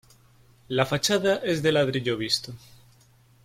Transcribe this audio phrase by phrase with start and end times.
[0.67, 2.53] La fachada es de ladrillo visto.